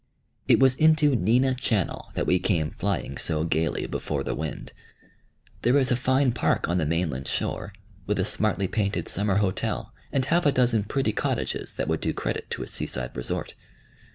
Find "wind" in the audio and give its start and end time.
4.33-4.73